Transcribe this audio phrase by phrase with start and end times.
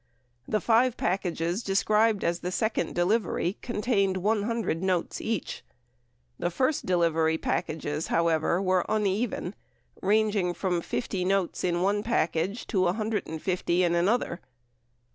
[0.47, 5.63] The 5 packages described as the second delivery con tained 100 notes each.
[6.39, 9.53] The first delivery packages, however, were un even,
[10.01, 14.41] ranging from 50 notes in one package to 150 in another.